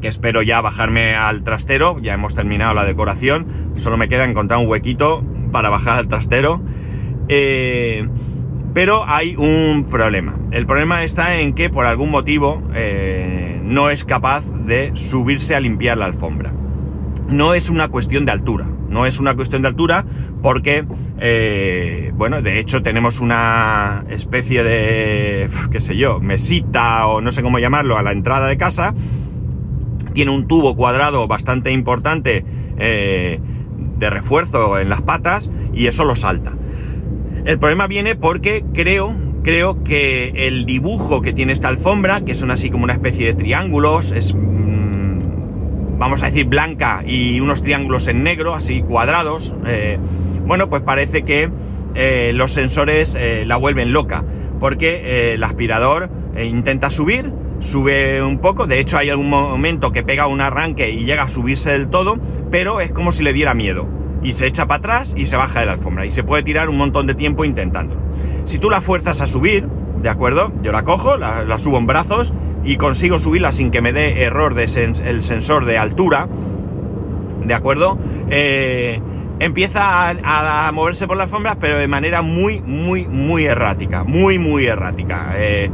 que 0.00 0.06
espero 0.06 0.42
ya 0.42 0.60
bajarme 0.60 1.16
al 1.16 1.42
trastero, 1.42 1.98
ya 2.00 2.14
hemos 2.14 2.36
terminado 2.36 2.72
la 2.74 2.84
decoración, 2.84 3.72
solo 3.76 3.96
me 3.96 4.08
queda 4.08 4.24
encontrar 4.24 4.60
un 4.60 4.68
huequito 4.68 5.24
para 5.50 5.70
bajar 5.70 5.98
al 5.98 6.06
trastero. 6.06 6.62
Eh, 7.28 8.08
pero 8.78 9.02
hay 9.08 9.34
un 9.34 9.88
problema. 9.90 10.36
El 10.52 10.64
problema 10.64 11.02
está 11.02 11.40
en 11.40 11.52
que 11.52 11.68
por 11.68 11.84
algún 11.84 12.12
motivo 12.12 12.62
eh, 12.76 13.60
no 13.64 13.90
es 13.90 14.04
capaz 14.04 14.44
de 14.66 14.92
subirse 14.94 15.56
a 15.56 15.58
limpiar 15.58 15.98
la 15.98 16.04
alfombra. 16.04 16.52
No 17.28 17.54
es 17.54 17.70
una 17.70 17.88
cuestión 17.88 18.24
de 18.24 18.30
altura, 18.30 18.68
no 18.88 19.04
es 19.04 19.18
una 19.18 19.34
cuestión 19.34 19.62
de 19.62 19.68
altura 19.68 20.04
porque, 20.42 20.84
eh, 21.18 22.12
bueno, 22.14 22.40
de 22.40 22.60
hecho 22.60 22.80
tenemos 22.80 23.18
una 23.18 24.04
especie 24.10 24.62
de, 24.62 25.50
qué 25.72 25.80
sé 25.80 25.96
yo, 25.96 26.20
mesita 26.20 27.08
o 27.08 27.20
no 27.20 27.32
sé 27.32 27.42
cómo 27.42 27.58
llamarlo 27.58 27.98
a 27.98 28.04
la 28.04 28.12
entrada 28.12 28.46
de 28.46 28.56
casa. 28.56 28.94
Tiene 30.12 30.30
un 30.30 30.46
tubo 30.46 30.76
cuadrado 30.76 31.26
bastante 31.26 31.72
importante 31.72 32.44
eh, 32.78 33.40
de 33.98 34.08
refuerzo 34.08 34.78
en 34.78 34.88
las 34.88 35.02
patas 35.02 35.50
y 35.74 35.88
eso 35.88 36.04
lo 36.04 36.14
salta. 36.14 36.52
El 37.48 37.58
problema 37.58 37.86
viene 37.86 38.14
porque 38.14 38.62
creo, 38.74 39.16
creo 39.42 39.82
que 39.82 40.48
el 40.48 40.66
dibujo 40.66 41.22
que 41.22 41.32
tiene 41.32 41.54
esta 41.54 41.68
alfombra, 41.68 42.20
que 42.20 42.34
son 42.34 42.50
así 42.50 42.68
como 42.68 42.84
una 42.84 42.92
especie 42.92 43.24
de 43.24 43.32
triángulos, 43.32 44.10
es, 44.10 44.34
mmm, 44.34 45.98
vamos 45.98 46.22
a 46.22 46.26
decir, 46.26 46.44
blanca 46.44 47.02
y 47.06 47.40
unos 47.40 47.62
triángulos 47.62 48.06
en 48.06 48.22
negro, 48.22 48.52
así 48.52 48.82
cuadrados, 48.82 49.54
eh, 49.66 49.98
bueno, 50.46 50.68
pues 50.68 50.82
parece 50.82 51.22
que 51.22 51.48
eh, 51.94 52.32
los 52.34 52.52
sensores 52.52 53.16
eh, 53.18 53.44
la 53.46 53.56
vuelven 53.56 53.94
loca, 53.94 54.26
porque 54.60 55.32
el 55.32 55.42
aspirador 55.42 56.10
intenta 56.38 56.90
subir, 56.90 57.32
sube 57.60 58.22
un 58.22 58.40
poco, 58.40 58.66
de 58.66 58.78
hecho 58.78 58.98
hay 58.98 59.08
algún 59.08 59.30
momento 59.30 59.90
que 59.90 60.02
pega 60.02 60.26
un 60.26 60.42
arranque 60.42 60.90
y 60.90 61.06
llega 61.06 61.22
a 61.22 61.28
subirse 61.30 61.70
del 61.70 61.88
todo, 61.88 62.18
pero 62.50 62.82
es 62.82 62.92
como 62.92 63.10
si 63.10 63.22
le 63.22 63.32
diera 63.32 63.54
miedo 63.54 63.97
y 64.22 64.32
se 64.32 64.46
echa 64.46 64.66
para 64.66 64.78
atrás 64.78 65.14
y 65.16 65.26
se 65.26 65.36
baja 65.36 65.60
de 65.60 65.66
la 65.66 65.72
alfombra 65.72 66.06
y 66.06 66.10
se 66.10 66.24
puede 66.24 66.42
tirar 66.42 66.68
un 66.68 66.76
montón 66.76 67.06
de 67.06 67.14
tiempo 67.14 67.44
intentándolo. 67.44 68.00
Si 68.44 68.58
tú 68.58 68.70
la 68.70 68.80
fuerzas 68.80 69.20
a 69.20 69.26
subir, 69.26 69.66
¿de 70.02 70.08
acuerdo? 70.08 70.52
Yo 70.62 70.72
la 70.72 70.84
cojo, 70.84 71.16
la, 71.16 71.44
la 71.44 71.58
subo 71.58 71.78
en 71.78 71.86
brazos 71.86 72.32
y 72.64 72.76
consigo 72.76 73.18
subirla 73.18 73.52
sin 73.52 73.70
que 73.70 73.80
me 73.80 73.92
dé 73.92 74.22
error 74.22 74.54
de 74.54 74.64
el 74.64 75.22
sensor 75.22 75.64
de 75.64 75.78
altura, 75.78 76.28
¿de 77.44 77.54
acuerdo? 77.54 77.98
Eh, 78.30 79.00
empieza 79.40 80.10
a, 80.10 80.70
moverse 80.72 81.06
por 81.06 81.16
las 81.16 81.24
alfombras, 81.24 81.56
pero 81.60 81.78
de 81.78 81.88
manera 81.88 82.22
muy, 82.22 82.60
muy, 82.60 83.06
muy 83.06 83.44
errática, 83.44 84.04
muy, 84.04 84.38
muy 84.38 84.66
errática. 84.66 85.32
Eh, 85.36 85.70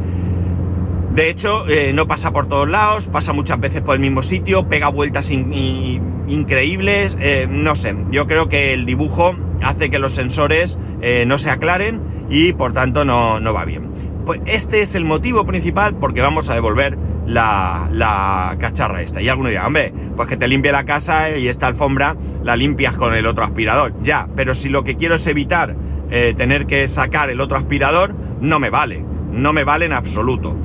de 1.15 1.31
hecho, 1.31 1.67
eh, 1.69 1.93
no 1.93 2.07
pasa 2.07 2.33
por 2.33 2.47
todos 2.47 2.69
lados, 2.69 3.09
pasa 3.09 3.33
muchas 3.33 3.59
veces 3.61 3.83
por 3.83 3.95
el 3.95 4.01
mismo 4.01 4.23
sitio, 4.23 4.69
pega 4.69 4.89
vueltas 4.89 5.31
in, 5.31 5.51
increíbles, 6.27 7.17
eh, 7.21 7.47
no 7.49 7.77
sé, 7.77 7.95
yo 8.11 8.27
creo 8.27 8.49
que 8.49 8.73
el 8.73 8.87
dibujo 8.87 9.37
hace 9.63 9.91
que 9.91 9.99
los 9.99 10.13
sensores 10.13 10.79
eh, 11.01 11.25
no 11.27 11.39
se 11.39 11.51
aclaren 11.51 12.01
y 12.31 12.53
por 12.53 12.73
tanto 12.73 13.05
no, 13.05 13.41
no, 13.41 13.53
va 13.53 13.65
bien. 13.65 13.91
Pues 14.25 14.41
este 14.47 14.81
es 14.81 14.95
el 14.95 15.05
motivo 15.05 15.45
principal 15.45 15.97
porque 15.97 16.21
vamos 16.21 16.49
a 16.49 16.55
devolver 16.55 16.97
la, 17.27 17.89
la 17.93 18.57
cacharra 18.59 19.03
esta. 19.03 19.21
Y 19.21 19.29
alguno 19.29 19.51
dirá, 19.51 19.67
hombre, 19.67 19.93
pues 20.17 20.29
que 20.29 20.37
te 20.37 20.49
limpie 20.49 20.73
la 20.73 20.85
casa 20.85 21.37
y 21.37 21.49
esta 21.49 21.67
alfombra 21.67 22.17
la 22.43 22.57
limpias 22.57 22.97
con 22.97 23.15
el 23.15 23.27
otro 23.27 23.45
aspirador. 23.45 23.95
Ya, 24.03 24.29
pero 24.35 24.55
si 24.55 24.69
lo 24.69 24.85
que 24.85 24.97
quiero 24.97 25.17
es 25.17 25.27
evitar 25.27 25.77
eh, 26.11 26.35
tener 26.37 26.67
que 26.67 26.87
sacar 26.89 27.31
el 27.31 27.41
otro 27.41 27.59
aspirador, 27.59 28.15
no 28.41 28.59
me 28.59 28.71
vale. 28.71 29.05
No 29.31 29.53
me 29.53 29.65
vale 29.65 29.87
en 29.87 29.93
absoluto. 29.93 30.57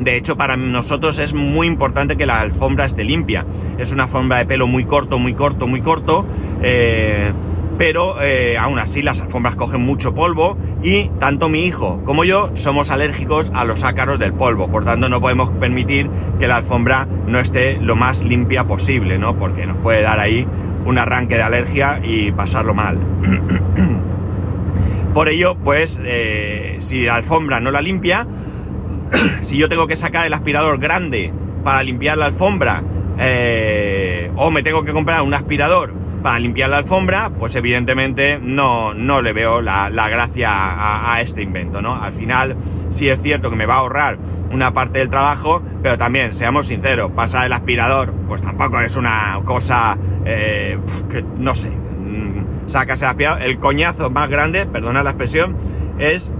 De 0.00 0.16
hecho, 0.16 0.36
para 0.36 0.56
nosotros 0.56 1.18
es 1.18 1.32
muy 1.32 1.66
importante 1.66 2.16
que 2.16 2.26
la 2.26 2.40
alfombra 2.40 2.84
esté 2.84 3.04
limpia. 3.04 3.46
Es 3.78 3.92
una 3.92 4.04
alfombra 4.04 4.38
de 4.38 4.46
pelo 4.46 4.66
muy 4.66 4.84
corto, 4.84 5.18
muy 5.18 5.32
corto, 5.34 5.66
muy 5.66 5.80
corto. 5.80 6.26
Eh, 6.62 7.32
pero 7.78 8.22
eh, 8.22 8.56
aún 8.58 8.78
así 8.78 9.02
las 9.02 9.20
alfombras 9.20 9.54
cogen 9.54 9.84
mucho 9.84 10.14
polvo 10.14 10.56
y 10.82 11.08
tanto 11.20 11.50
mi 11.50 11.66
hijo 11.66 12.02
como 12.04 12.24
yo 12.24 12.50
somos 12.54 12.90
alérgicos 12.90 13.50
a 13.54 13.64
los 13.64 13.84
ácaros 13.84 14.18
del 14.18 14.32
polvo. 14.32 14.68
Por 14.68 14.84
tanto, 14.84 15.08
no 15.08 15.20
podemos 15.20 15.50
permitir 15.50 16.08
que 16.38 16.48
la 16.48 16.56
alfombra 16.56 17.06
no 17.26 17.38
esté 17.38 17.76
lo 17.76 17.96
más 17.96 18.22
limpia 18.22 18.64
posible, 18.64 19.18
¿no? 19.18 19.38
Porque 19.38 19.66
nos 19.66 19.76
puede 19.76 20.02
dar 20.02 20.20
ahí 20.20 20.46
un 20.86 20.98
arranque 20.98 21.36
de 21.36 21.42
alergia 21.42 22.00
y 22.02 22.32
pasarlo 22.32 22.72
mal. 22.72 22.98
Por 25.14 25.28
ello, 25.28 25.56
pues, 25.56 26.00
eh, 26.04 26.76
si 26.78 27.04
la 27.04 27.16
alfombra 27.16 27.58
no 27.60 27.70
la 27.70 27.80
limpia, 27.80 28.26
si 29.40 29.56
yo 29.56 29.68
tengo 29.68 29.86
que 29.86 29.96
sacar 29.96 30.26
el 30.26 30.34
aspirador 30.34 30.78
grande 30.78 31.32
para 31.64 31.82
limpiar 31.82 32.18
la 32.18 32.26
alfombra, 32.26 32.82
eh, 33.18 34.30
o 34.36 34.50
me 34.50 34.62
tengo 34.62 34.84
que 34.84 34.92
comprar 34.92 35.22
un 35.22 35.34
aspirador 35.34 35.94
para 36.22 36.38
limpiar 36.38 36.70
la 36.70 36.78
alfombra, 36.78 37.30
pues 37.30 37.54
evidentemente 37.54 38.40
no, 38.42 38.94
no 38.94 39.22
le 39.22 39.32
veo 39.32 39.60
la, 39.60 39.90
la 39.90 40.08
gracia 40.08 41.12
a, 41.12 41.20
este 41.20 41.42
invento, 41.42 41.80
¿no? 41.80 41.94
Al 41.94 42.12
final, 42.12 42.56
sí 42.90 43.08
es 43.08 43.22
cierto 43.22 43.48
que 43.48 43.56
me 43.56 43.64
va 43.64 43.74
a 43.74 43.78
ahorrar 43.78 44.18
una 44.50 44.74
parte 44.74 44.98
del 44.98 45.08
trabajo, 45.08 45.62
pero 45.82 45.96
también, 45.96 46.34
seamos 46.34 46.66
sinceros, 46.66 47.12
pasar 47.12 47.46
el 47.46 47.52
aspirador, 47.52 48.12
pues 48.26 48.42
tampoco 48.42 48.80
es 48.80 48.96
una 48.96 49.38
cosa 49.44 49.96
eh, 50.24 50.78
que, 51.08 51.24
no 51.38 51.54
sé, 51.54 51.70
mm, 51.70 52.66
sacas 52.68 53.02
el 53.02 53.08
aspirador. 53.08 53.42
El 53.42 53.58
coñazo 53.60 54.10
más 54.10 54.28
grande, 54.28 54.66
perdona 54.66 55.04
la 55.04 55.10
expresión, 55.10 55.56
es 55.98 56.32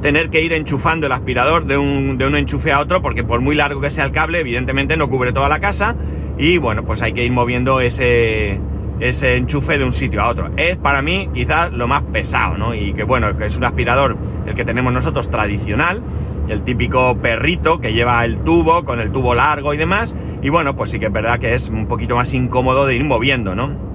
tener 0.00 0.30
que 0.30 0.42
ir 0.42 0.52
enchufando 0.52 1.06
el 1.06 1.12
aspirador 1.12 1.66
de 1.66 1.78
un, 1.78 2.18
de 2.18 2.26
un 2.26 2.36
enchufe 2.36 2.72
a 2.72 2.80
otro, 2.80 3.02
porque 3.02 3.24
por 3.24 3.40
muy 3.40 3.54
largo 3.54 3.80
que 3.80 3.90
sea 3.90 4.04
el 4.04 4.12
cable, 4.12 4.40
evidentemente 4.40 4.96
no 4.96 5.08
cubre 5.08 5.32
toda 5.32 5.48
la 5.48 5.60
casa, 5.60 5.96
y 6.38 6.58
bueno, 6.58 6.84
pues 6.84 7.02
hay 7.02 7.12
que 7.12 7.24
ir 7.24 7.32
moviendo 7.32 7.80
ese, 7.80 8.60
ese 9.00 9.36
enchufe 9.36 9.78
de 9.78 9.84
un 9.84 9.92
sitio 9.92 10.22
a 10.22 10.28
otro. 10.28 10.50
Es 10.56 10.76
para 10.76 11.02
mí 11.02 11.28
quizás 11.32 11.72
lo 11.72 11.88
más 11.88 12.02
pesado, 12.02 12.56
¿no? 12.56 12.74
Y 12.74 12.92
que 12.92 13.04
bueno, 13.04 13.36
que 13.36 13.46
es 13.46 13.56
un 13.56 13.64
aspirador, 13.64 14.16
el 14.46 14.54
que 14.54 14.64
tenemos 14.64 14.92
nosotros 14.92 15.30
tradicional, 15.30 16.02
el 16.48 16.62
típico 16.62 17.16
perrito 17.18 17.80
que 17.80 17.92
lleva 17.92 18.24
el 18.24 18.38
tubo, 18.38 18.84
con 18.84 19.00
el 19.00 19.10
tubo 19.12 19.34
largo 19.34 19.74
y 19.74 19.76
demás, 19.76 20.14
y 20.42 20.50
bueno, 20.50 20.76
pues 20.76 20.90
sí 20.90 20.98
que 20.98 21.06
es 21.06 21.12
verdad 21.12 21.38
que 21.38 21.54
es 21.54 21.68
un 21.68 21.86
poquito 21.86 22.16
más 22.16 22.32
incómodo 22.34 22.86
de 22.86 22.96
ir 22.96 23.04
moviendo, 23.04 23.54
¿no? 23.54 23.85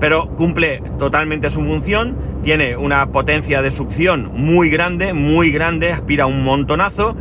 Pero 0.00 0.34
cumple 0.34 0.82
totalmente 0.98 1.50
su 1.50 1.62
función, 1.62 2.16
tiene 2.42 2.76
una 2.76 3.06
potencia 3.12 3.62
de 3.62 3.70
succión 3.70 4.30
muy 4.34 4.70
grande, 4.70 5.12
muy 5.12 5.52
grande, 5.52 5.92
aspira 5.92 6.26
un 6.26 6.42
montonazo, 6.42 7.14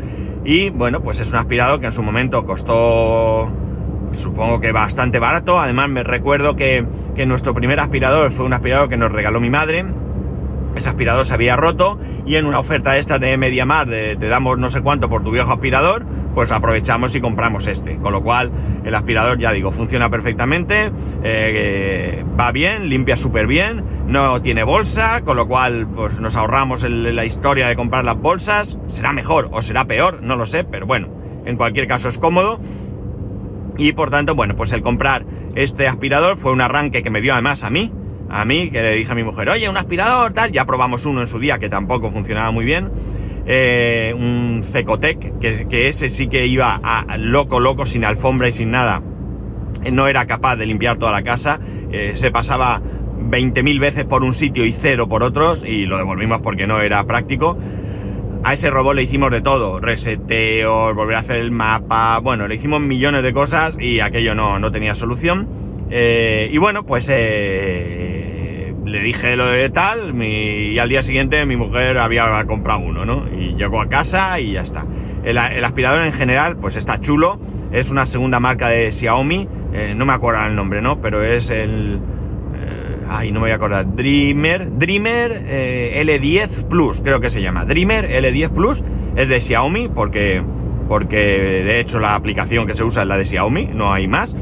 y 0.46 0.70
bueno, 0.70 1.04
pues 1.04 1.20
es 1.20 1.30
un 1.30 1.36
aspirador 1.36 1.80
que 1.80 1.88
en 1.88 1.92
su 1.92 2.02
momento 2.02 2.46
costó 2.46 3.52
supongo 4.14 4.60
que 4.60 4.72
bastante 4.72 5.20
barato. 5.20 5.60
Además, 5.60 5.90
me 5.90 6.04
recuerdo 6.04 6.56
que, 6.56 6.86
que, 7.16 7.26
nuestro 7.26 7.54
primer 7.54 7.80
aspirador 7.80 8.32
fue 8.32 8.46
un 8.46 8.54
aspirador 8.54 8.90
que 8.90 8.98
nos 8.98 9.12
regaló 9.12 9.40
mi 9.40 9.50
madre. 9.50 9.86
Ese 10.76 10.90
aspirador 10.90 11.26
se 11.26 11.34
había 11.34 11.56
roto 11.56 12.00
y 12.26 12.36
en 12.36 12.46
una 12.46 12.60
oferta 12.60 12.98
esta 12.98 13.20
de 13.20 13.38
MediaMar 13.38 13.88
de 13.88 14.16
te 14.16 14.28
damos 14.28 14.58
no 14.58 14.70
sé 14.70 14.82
cuánto 14.82 15.10
por 15.10 15.24
tu 15.24 15.32
viejo 15.32 15.52
aspirador, 15.52 16.06
pues 16.34 16.52
aprovechamos 16.52 17.16
y 17.16 17.22
compramos 17.22 17.68
este. 17.68 17.98
Con 17.98 18.14
lo 18.14 18.22
cual 18.22 18.52
el 18.86 18.94
aspirador, 18.94 19.40
ya 19.40 19.52
digo, 19.52 19.72
funciona 19.72 20.10
perfectamente, 20.10 20.92
eh, 21.24 22.24
va 22.40 22.52
bien, 22.52 22.90
limpia 22.90 23.16
súper 23.16 23.48
bien, 23.48 23.84
no 24.08 24.42
tiene 24.42 24.64
bolsa, 24.64 25.22
con 25.24 25.38
lo 25.38 25.48
cual 25.48 25.88
pues 25.88 26.20
nos 26.20 26.36
ahorramos 26.36 26.84
la 26.84 27.26
historia 27.26 27.68
de 27.68 27.76
comprar 27.76 28.06
las 28.06 28.18
bolsas. 28.18 28.78
Será 28.90 29.12
mejor 29.12 29.50
o 29.52 29.62
será 29.62 29.86
peor, 29.86 30.22
no 30.22 30.36
lo 30.36 30.46
sé, 30.46 30.64
pero 30.64 30.86
bueno, 30.86 31.10
en 31.46 31.58
cualquier 31.58 31.88
caso 31.88 32.10
es 32.10 32.18
cómodo. 32.18 32.60
Y 33.78 33.94
por 33.94 34.10
tanto, 34.10 34.36
bueno, 34.36 34.56
pues 34.56 34.72
el 34.74 34.82
comprar 34.82 35.26
este 35.56 35.88
aspirador 35.88 36.38
fue 36.38 36.52
un 36.52 36.62
arranque 36.62 37.02
que 37.02 37.10
me 37.10 37.22
dio 37.22 37.34
además 37.34 37.64
a 37.64 37.70
mí, 37.70 37.92
a 38.30 38.46
mí, 38.46 38.70
que 38.70 38.82
le 38.82 38.96
dije 38.96 39.12
a 39.12 39.16
mi 39.16 39.24
mujer, 39.24 39.50
oye, 39.50 39.68
un 39.68 39.78
aspirador, 39.78 40.34
tal, 40.34 40.52
ya 40.52 40.66
probamos 40.66 41.06
uno 41.06 41.22
en 41.22 41.28
su 41.28 41.40
día 41.40 41.58
que 41.58 41.70
tampoco 41.70 42.12
funcionaba 42.12 42.52
muy 42.52 42.66
bien. 42.66 42.90
Eh, 43.46 44.14
un 44.16 44.64
Cecotec, 44.64 45.40
que, 45.40 45.88
ese 45.88 46.10
sí 46.10 46.28
que 46.28 46.46
iba 46.46 46.80
a 46.84 47.18
loco, 47.18 47.60
loco, 47.60 47.88
sin 47.88 48.06
alfombra 48.06 48.48
y 48.48 48.52
sin 48.52 48.70
nada. 48.70 49.02
No 49.92 50.08
era 50.08 50.28
capaz 50.28 50.56
de 50.58 50.66
limpiar 50.66 50.98
toda 50.98 51.12
la 51.12 51.24
casa, 51.24 51.60
eh, 51.92 52.12
se 52.14 52.32
pasaba 52.32 52.82
20.000 53.20 53.80
veces 53.80 54.06
por 54.06 54.24
un 54.24 54.34
sitio 54.34 54.66
y 54.66 54.72
cero 54.72 55.08
por 55.08 55.24
otros, 55.24 55.64
y 55.66 55.86
lo 55.86 55.98
devolvimos 55.98 56.42
porque 56.42 56.68
no 56.68 56.80
era 56.82 57.04
práctico. 57.06 57.58
A 58.44 58.54
ese 58.54 58.70
robot 58.70 58.96
le 58.96 59.04
hicimos 59.04 59.32
de 59.32 59.42
todo, 59.42 59.80
reseteos, 59.80 60.96
volver 60.96 61.16
a 61.16 61.20
hacer 61.20 61.38
el 61.38 61.52
mapa, 61.52 62.20
bueno, 62.20 62.48
le 62.48 62.56
hicimos 62.56 62.80
millones 62.80 63.24
de 63.24 63.34
cosas 63.34 63.76
y 63.80 64.00
aquello 64.00 64.36
no, 64.36 64.60
no 64.60 64.72
tenía 64.72 64.96
solución. 64.96 65.48
Eh, 65.90 66.50
y 66.52 66.58
bueno, 66.60 66.86
pues 66.86 67.10
le 68.90 69.02
dije 69.02 69.36
lo 69.36 69.48
de 69.48 69.70
tal 69.70 70.22
y 70.22 70.78
al 70.80 70.90
día 70.90 71.02
siguiente 71.02 71.46
mi 71.46 71.56
mujer 71.56 71.98
había 71.98 72.44
comprado 72.46 72.80
uno, 72.80 73.06
¿no? 73.06 73.26
Y 73.38 73.56
llegó 73.56 73.82
a 73.82 73.88
casa 73.88 74.40
y 74.40 74.54
ya 74.54 74.62
está. 74.62 74.86
El, 75.24 75.38
aspirador 75.38 76.06
en 76.06 76.14
general, 76.14 76.58
pues 76.58 76.76
está 76.76 77.00
chulo. 77.00 77.40
Es 77.72 77.92
una 77.92 78.06
segunda 78.06 78.40
marca 78.40 78.70
de 78.70 78.92
Xiaomi. 78.92 79.48
Eh, 79.74 79.94
no 79.96 80.06
me 80.06 80.14
acuerdo 80.14 80.46
el 80.46 80.56
nombre, 80.56 80.82
¿no? 80.82 81.02
Pero 81.02 81.24
es 81.24 81.50
el... 81.50 82.00
ay, 83.10 83.32
no 83.32 83.40
me 83.40 83.46
voy 83.46 83.52
a 83.52 83.56
acordar. 83.56 83.96
Dreamer. 83.96 84.78
Dreamer 84.78 85.46
L10 85.46 86.68
Plus, 86.68 87.02
creo 87.02 87.20
que 87.20 87.30
se 87.30 87.42
llama. 87.42 87.66
Dreamer 87.66 88.10
L10 88.10 88.50
Plus. 88.50 88.84
Es 89.16 89.30
de 89.30 89.40
Xiaomi 89.40 89.90
porque... 89.90 90.44
Porque 90.88 91.18
de 91.18 91.80
hecho 91.80 92.00
la 92.00 92.16
aplicación 92.16 92.66
que 92.66 92.74
se 92.74 92.84
usa 92.84 93.04
es 93.04 93.08
la 93.08 93.16
de 93.16 93.24
Xiaomi, 93.24 93.70
no 93.76 93.94
hay 93.94 94.08
más. 94.08 94.36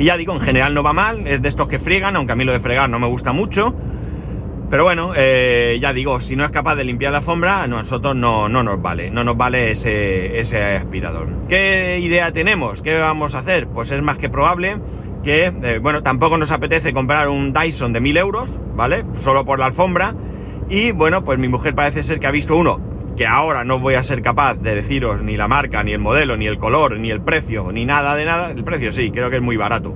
Y 0.00 0.06
ya 0.06 0.16
digo, 0.16 0.32
en 0.32 0.40
general 0.40 0.72
no 0.72 0.82
va 0.82 0.94
mal, 0.94 1.26
es 1.26 1.42
de 1.42 1.48
estos 1.50 1.68
que 1.68 1.78
friegan, 1.78 2.16
aunque 2.16 2.32
a 2.32 2.34
mí 2.34 2.44
lo 2.44 2.52
de 2.52 2.60
fregar 2.60 2.88
no 2.88 2.98
me 2.98 3.06
gusta 3.06 3.34
mucho. 3.34 3.74
Pero 4.70 4.82
bueno, 4.82 5.12
eh, 5.14 5.76
ya 5.78 5.92
digo, 5.92 6.20
si 6.20 6.36
no 6.36 6.44
es 6.46 6.50
capaz 6.50 6.74
de 6.76 6.84
limpiar 6.84 7.12
la 7.12 7.18
alfombra, 7.18 7.62
a 7.62 7.66
nosotros 7.66 8.16
no, 8.16 8.48
no 8.48 8.62
nos 8.62 8.80
vale, 8.80 9.10
no 9.10 9.24
nos 9.24 9.36
vale 9.36 9.72
ese, 9.72 10.40
ese 10.40 10.62
aspirador. 10.62 11.28
¿Qué 11.50 11.98
idea 12.00 12.32
tenemos? 12.32 12.80
¿Qué 12.80 12.98
vamos 12.98 13.34
a 13.34 13.40
hacer? 13.40 13.66
Pues 13.66 13.90
es 13.90 14.00
más 14.00 14.16
que 14.16 14.30
probable 14.30 14.78
que, 15.22 15.52
eh, 15.62 15.80
bueno, 15.82 16.02
tampoco 16.02 16.38
nos 16.38 16.50
apetece 16.50 16.94
comprar 16.94 17.28
un 17.28 17.52
Dyson 17.52 17.92
de 17.92 18.00
1000 18.00 18.16
euros, 18.16 18.58
¿vale? 18.74 19.04
Solo 19.16 19.44
por 19.44 19.58
la 19.58 19.66
alfombra. 19.66 20.14
Y 20.70 20.92
bueno, 20.92 21.24
pues 21.24 21.38
mi 21.38 21.48
mujer 21.48 21.74
parece 21.74 22.02
ser 22.02 22.20
que 22.20 22.26
ha 22.26 22.30
visto 22.30 22.56
uno 22.56 22.89
que 23.20 23.26
ahora 23.26 23.64
no 23.64 23.78
voy 23.78 23.96
a 23.96 24.02
ser 24.02 24.22
capaz 24.22 24.54
de 24.54 24.74
deciros 24.74 25.20
ni 25.20 25.36
la 25.36 25.46
marca, 25.46 25.84
ni 25.84 25.92
el 25.92 25.98
modelo, 25.98 26.38
ni 26.38 26.46
el 26.46 26.56
color, 26.56 26.98
ni 26.98 27.10
el 27.10 27.20
precio, 27.20 27.70
ni 27.70 27.84
nada 27.84 28.16
de 28.16 28.24
nada. 28.24 28.50
El 28.50 28.64
precio 28.64 28.92
sí, 28.92 29.10
creo 29.10 29.28
que 29.28 29.36
es 29.36 29.42
muy 29.42 29.58
barato. 29.58 29.94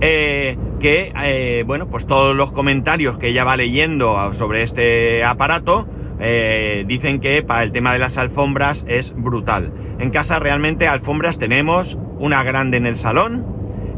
Eh, 0.00 0.56
que, 0.80 1.12
eh, 1.22 1.64
bueno, 1.66 1.88
pues 1.88 2.06
todos 2.06 2.34
los 2.34 2.52
comentarios 2.52 3.18
que 3.18 3.28
ella 3.28 3.44
va 3.44 3.58
leyendo 3.58 4.32
sobre 4.32 4.62
este 4.62 5.24
aparato 5.24 5.86
eh, 6.20 6.84
dicen 6.86 7.20
que 7.20 7.42
para 7.42 7.64
el 7.64 7.70
tema 7.70 7.92
de 7.92 7.98
las 7.98 8.16
alfombras 8.16 8.86
es 8.88 9.14
brutal. 9.14 9.74
En 9.98 10.08
casa 10.08 10.38
realmente 10.38 10.88
alfombras 10.88 11.38
tenemos 11.38 11.98
una 12.18 12.42
grande 12.44 12.78
en 12.78 12.86
el 12.86 12.96
salón. 12.96 13.44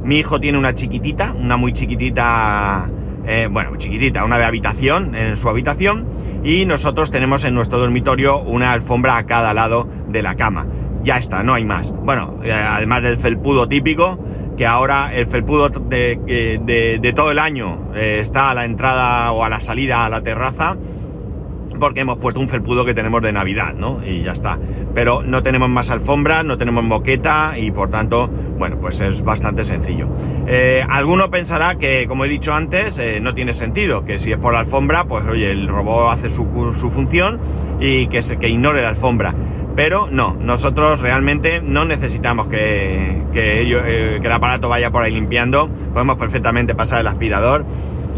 Mi 0.02 0.18
hijo 0.18 0.40
tiene 0.40 0.58
una 0.58 0.74
chiquitita, 0.74 1.32
una 1.38 1.56
muy 1.56 1.72
chiquitita 1.72 2.90
eh, 3.26 3.48
bueno, 3.50 3.76
chiquitita, 3.76 4.24
una 4.24 4.38
de 4.38 4.44
habitación, 4.44 5.14
en 5.14 5.36
su 5.36 5.48
habitación, 5.48 6.06
y 6.44 6.66
nosotros 6.66 7.10
tenemos 7.10 7.44
en 7.44 7.54
nuestro 7.54 7.78
dormitorio 7.78 8.40
una 8.40 8.72
alfombra 8.72 9.16
a 9.16 9.26
cada 9.26 9.54
lado 9.54 9.88
de 10.08 10.22
la 10.22 10.34
cama. 10.36 10.66
Ya 11.02 11.16
está, 11.16 11.42
no 11.42 11.54
hay 11.54 11.64
más. 11.64 11.90
Bueno, 11.90 12.38
eh, 12.42 12.52
además 12.52 13.02
del 13.02 13.16
felpudo 13.16 13.68
típico, 13.68 14.18
que 14.56 14.66
ahora 14.66 15.14
el 15.14 15.26
felpudo 15.26 15.68
de, 15.68 17.12
todo 17.14 17.30
el 17.30 17.38
año 17.38 17.90
eh, 17.94 18.18
está 18.20 18.50
a 18.50 18.54
la 18.54 18.64
entrada 18.64 19.32
o 19.32 19.44
a 19.44 19.48
la 19.48 19.60
salida 19.60 20.04
a 20.04 20.08
la 20.08 20.22
terraza, 20.22 20.76
porque 21.78 22.00
hemos 22.00 22.18
puesto 22.18 22.40
un 22.40 22.48
felpudo 22.48 22.84
que 22.84 22.94
tenemos 22.94 23.22
de 23.22 23.32
Navidad, 23.32 23.74
¿no? 23.74 24.00
Y 24.04 24.22
ya 24.22 24.32
está. 24.32 24.58
Pero 24.94 25.22
no 25.22 25.42
tenemos 25.42 25.68
más 25.68 25.90
alfombras, 25.90 26.44
no 26.44 26.56
tenemos 26.56 26.84
moqueta 26.84 27.58
y 27.58 27.70
por 27.70 27.90
tanto, 27.90 28.28
bueno, 28.58 28.78
pues 28.78 29.00
es 29.00 29.22
bastante 29.22 29.64
sencillo. 29.64 30.08
Eh, 30.46 30.84
alguno 30.88 31.30
pensará 31.30 31.76
que, 31.76 32.06
como 32.06 32.24
he 32.24 32.28
dicho 32.28 32.54
antes, 32.54 32.98
eh, 32.98 33.20
no 33.20 33.34
tiene 33.34 33.54
sentido, 33.54 34.04
que 34.04 34.18
si 34.18 34.32
es 34.32 34.38
por 34.38 34.52
la 34.52 34.60
alfombra, 34.60 35.04
pues 35.04 35.24
oye, 35.26 35.50
el 35.50 35.68
robot 35.68 36.12
hace 36.12 36.30
su, 36.30 36.44
función 36.90 37.40
y 37.80 38.06
que, 38.06 38.22
se, 38.22 38.34
ignore 38.48 38.82
la 38.82 38.90
alfombra. 38.90 39.34
Pero 39.76 40.08
no, 40.08 40.36
nosotros 40.38 41.00
realmente 41.00 41.60
no 41.60 41.84
necesitamos 41.84 42.46
que, 42.46 43.22
eh, 43.34 44.18
que 44.20 44.26
el 44.26 44.32
aparato 44.32 44.68
vaya 44.68 44.92
por 44.92 45.02
ahí 45.02 45.12
limpiando, 45.12 45.68
podemos 45.92 46.16
perfectamente 46.16 46.76
pasar 46.76 47.00
el 47.00 47.08
aspirador 47.08 47.66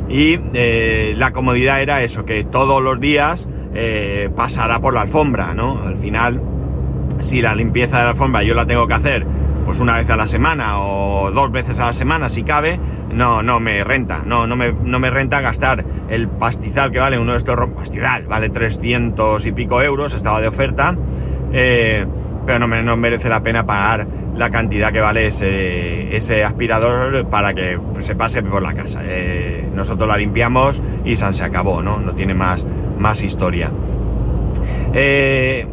y 0.08 0.38
eh, 0.54 1.14
la 1.16 1.32
comodidad 1.32 1.80
era 1.80 2.02
eso, 2.02 2.24
que 2.24 2.44
todos 2.44 2.82
los 2.82 3.00
días 3.00 3.48
eh, 3.74 4.30
pasará 4.34 4.80
por 4.80 4.94
la 4.94 5.02
alfombra, 5.02 5.54
¿no? 5.54 5.82
Al 5.82 5.96
final, 5.96 6.40
si 7.18 7.42
la 7.42 7.54
limpieza 7.54 7.98
de 7.98 8.04
la 8.04 8.10
alfombra 8.10 8.42
yo 8.42 8.54
la 8.54 8.66
tengo 8.66 8.86
que 8.86 8.94
hacer 8.94 9.26
pues 9.66 9.80
una 9.80 9.96
vez 9.96 10.08
a 10.08 10.16
la 10.16 10.28
semana 10.28 10.80
o 10.80 11.32
dos 11.32 11.50
veces 11.50 11.80
a 11.80 11.86
la 11.86 11.92
semana 11.92 12.28
si 12.28 12.44
cabe, 12.44 12.78
no, 13.12 13.42
no 13.42 13.58
me 13.58 13.82
renta, 13.82 14.22
no, 14.24 14.46
no 14.46 14.54
me, 14.54 14.72
no 14.72 15.00
me 15.00 15.10
renta 15.10 15.40
gastar 15.40 15.84
el 16.08 16.28
pastizal 16.28 16.92
que 16.92 17.00
vale 17.00 17.18
uno 17.18 17.32
de 17.32 17.38
estos 17.38 17.58
pastizal, 17.70 18.26
vale 18.28 18.48
300 18.48 19.44
y 19.44 19.50
pico 19.50 19.82
euros, 19.82 20.14
estaba 20.14 20.40
de 20.40 20.46
oferta, 20.46 20.96
eh, 21.52 22.06
pero 22.46 22.60
no, 22.60 22.68
me, 22.68 22.84
no 22.84 22.96
merece 22.96 23.28
la 23.28 23.42
pena 23.42 23.66
pagar 23.66 24.06
la 24.36 24.50
cantidad 24.50 24.92
que 24.92 25.00
vale 25.00 25.26
ese, 25.26 26.44
aspirador 26.44 27.28
para 27.28 27.54
que 27.54 27.78
se 27.98 28.14
pase 28.14 28.42
por 28.42 28.62
la 28.62 28.74
casa. 28.74 29.00
Eh, 29.04 29.68
nosotros 29.74 30.08
la 30.08 30.16
limpiamos 30.16 30.82
y 31.04 31.16
se 31.16 31.44
acabó, 31.44 31.82
¿no? 31.82 31.98
No 31.98 32.14
tiene 32.14 32.34
más, 32.34 32.66
más 32.98 33.22
historia. 33.22 33.70
Eh, 34.92 35.66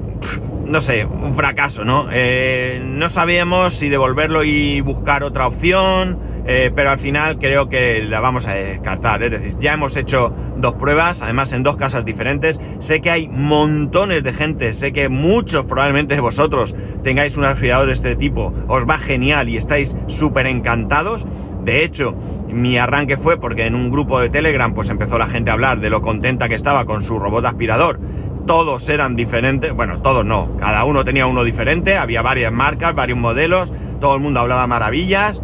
no 0.65 0.82
sé, 0.82 1.05
un 1.05 1.34
fracaso, 1.36 1.84
¿no? 1.86 2.08
Eh, 2.12 2.82
no 2.84 3.10
sabíamos 3.10 3.74
si 3.74 3.89
devolverlo 3.89 4.43
y 4.43 4.82
buscar 4.82 5.24
otra 5.24 5.48
opción, 5.48 6.20
eh, 6.46 6.72
pero 6.75 6.89
al 6.89 7.00
final 7.00 7.38
creo 7.38 7.70
que 7.70 8.03
la 8.03 8.20
vamos 8.20 8.48
a 8.48 8.53
descartar. 8.53 9.24
Es 9.24 9.32
decir, 9.32 9.55
ya 9.60 9.74
hemos 9.74 9.96
hecho 9.96 10.34
dos 10.58 10.74
pruebas, 10.74 11.22
además 11.22 11.53
en 11.53 11.63
dos 11.63 11.77
casas 11.77 12.05
diferentes. 12.05 12.60
Sé 12.79 13.01
que 13.01 13.12
hay 13.12 13.27
montones 13.27 14.24
de 14.24 14.34
gente, 14.34 14.74
sé 14.74 14.93
que 14.93 15.10
muchos 15.10 15.65
probablemente 15.65 16.15
de 16.15 16.22
vosotros 16.22 16.75
tengáis 17.03 17.38
un 17.38 17.46
aspirador 17.46 17.88
de 17.88 17.93
este 17.93 18.15
tipo, 18.15 18.53
os 18.67 18.88
va 18.88 18.98
genial 18.98 19.50
y 19.50 19.58
estáis 19.58 19.96
súper 20.08 20.48
encantados. 20.48 21.25
De 21.63 21.86
hecho, 21.86 22.13
mi 22.50 22.77
arranque 22.77 23.15
fue 23.15 23.39
porque 23.39 23.65
en 23.65 23.75
un 23.75 23.89
grupo 23.89 24.20
de 24.20 24.29
Telegram 24.29 24.74
pues 24.74 24.89
empezó 24.89 25.17
la 25.17 25.27
gente 25.27 25.50
a 25.50 25.53
hablar 25.53 25.79
de 25.79 25.89
lo 25.89 26.01
contenta 26.01 26.50
que 26.50 26.55
estaba 26.55 26.86
con 26.86 27.03
su 27.03 27.20
robot 27.20 27.46
aspirador 27.46 28.00
todos 28.46 28.88
eran 28.90 29.16
diferentes, 29.16 29.74
bueno, 29.74 30.02
todos 30.02 30.26
no, 30.26 30.58
cada 30.58 30.84
uno 30.86 31.04
tenía 31.04 31.26
uno 31.26 31.44
diferente, 31.44 31.98
había 31.98 32.22
varias 32.22 32.52
marcas, 32.52 32.94
varios 32.94 33.18
modelos, 33.18 33.72
todo 34.00 34.16
el 34.16 34.22
mundo 34.22 34.40
hablaba 34.40 34.68
maravillas, 34.68 35.42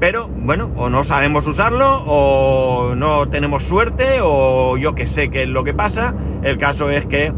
pero 0.00 0.28
bueno, 0.28 0.70
o 0.76 0.88
no 0.88 1.04
sabemos 1.04 1.46
usarlo, 1.46 2.02
o 2.06 2.94
no 2.94 3.28
tenemos 3.28 3.62
suerte, 3.62 4.18
o 4.22 4.76
yo 4.76 4.94
que 4.94 5.06
sé 5.06 5.30
qué 5.30 5.44
es 5.44 5.48
lo 5.48 5.64
que 5.64 5.74
pasa, 5.74 6.14
el 6.42 6.58
caso 6.58 6.90
es 6.90 7.06
que 7.06 7.32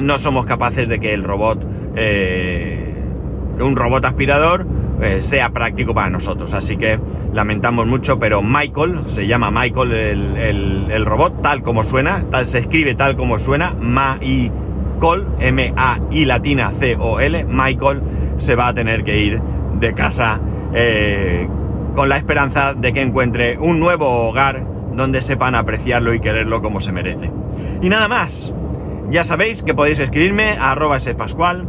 no 0.00 0.18
somos 0.18 0.46
capaces 0.46 0.88
de 0.88 1.00
que 1.00 1.14
el 1.14 1.24
robot, 1.24 1.66
eh, 1.96 2.94
que 3.56 3.62
un 3.62 3.76
robot 3.76 4.04
aspirador, 4.04 4.66
eh, 5.04 5.22
sea 5.22 5.50
práctico 5.50 5.94
para 5.94 6.10
nosotros. 6.10 6.54
Así 6.54 6.76
que 6.76 6.98
lamentamos 7.32 7.86
mucho, 7.86 8.18
pero 8.18 8.42
Michael, 8.42 9.02
se 9.06 9.26
llama 9.26 9.50
Michael 9.50 9.92
el, 9.92 11.06
robot, 11.06 11.42
tal 11.42 11.62
como 11.62 11.84
suena, 11.84 12.24
tal, 12.30 12.46
se 12.46 12.58
escribe 12.58 12.94
tal 12.94 13.16
como 13.16 13.38
suena, 13.38 13.74
Maicol, 13.78 15.28
M-A-I 15.40 16.24
latina 16.24 16.72
C-O-L, 16.78 17.44
Michael 17.44 18.02
se 18.36 18.56
va 18.56 18.68
a 18.68 18.74
tener 18.74 19.04
que 19.04 19.18
ir 19.18 19.40
de 19.78 19.94
casa 19.94 20.40
eh, 20.72 21.48
con 21.94 22.08
la 22.08 22.16
esperanza 22.16 22.74
de 22.74 22.92
que 22.92 23.02
encuentre 23.02 23.58
un 23.58 23.78
nuevo 23.78 24.08
hogar 24.28 24.66
donde 24.96 25.20
sepan 25.20 25.54
apreciarlo 25.54 26.14
y 26.14 26.20
quererlo 26.20 26.62
como 26.62 26.80
se 26.80 26.92
merece. 26.92 27.30
Y 27.82 27.88
nada 27.88 28.08
más. 28.08 28.52
Ya 29.10 29.22
sabéis 29.22 29.62
que 29.62 29.74
podéis 29.74 30.00
escribirme 30.00 30.52
a 30.52 30.72
arroba 30.72 30.98
spascual 30.98 31.68